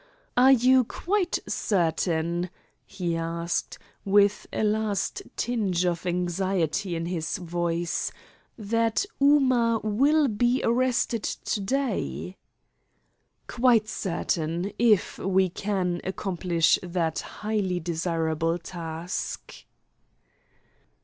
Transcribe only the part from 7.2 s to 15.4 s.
voice, "that Ooma will be arrested to day?" "Quite certain, if